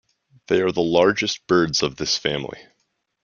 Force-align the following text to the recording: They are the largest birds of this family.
They 0.47 0.61
are 0.63 0.71
the 0.71 0.81
largest 0.81 1.45
birds 1.45 1.83
of 1.83 1.95
this 1.97 2.17
family. 2.17 2.57